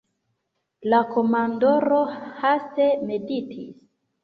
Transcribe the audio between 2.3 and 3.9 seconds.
haste meditis.